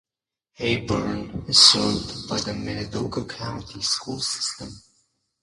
[0.57, 4.81] Heyburn is served by the Minidoka County Schools system.